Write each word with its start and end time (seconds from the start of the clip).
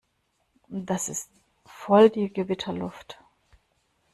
Das 0.69 1.09
ist 1.09 1.29
voll 1.63 2.09
die 2.09 2.33
Gewitterluft. 2.33 3.19